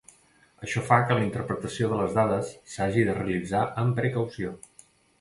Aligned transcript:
Això 0.67 0.81
fa 0.87 0.97
que 1.09 1.17
la 1.19 1.23
interpretació 1.25 1.91
de 1.93 2.01
les 2.01 2.17
dades 2.17 2.51
s'hagi 2.75 3.07
de 3.11 3.19
realitzar 3.21 3.65
amb 3.87 3.99
precaució. 4.05 4.61